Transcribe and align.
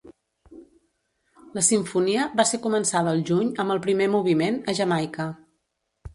La 1.57 1.63
simfonia 1.67 2.23
va 2.39 2.47
ser 2.53 2.61
començada 2.65 3.13
el 3.17 3.23
juny 3.29 3.53
amb 3.65 3.75
el 3.77 3.83
primer 3.85 4.09
moviment, 4.17 4.61
a 4.75 4.79
Jamaica. 4.83 5.29